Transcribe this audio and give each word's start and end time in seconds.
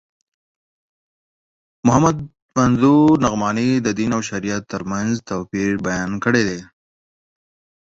محمد 1.87 2.17
منظور 2.57 3.11
نعماني 3.25 3.71
د 3.85 3.87
دین 3.99 4.11
او 4.17 4.21
شریعت 4.29 4.63
تر 4.73 4.81
منځ 4.91 5.11
توپیر 5.29 5.71
بیان 5.87 6.11
کړی 6.23 6.43
دی. 6.49 6.59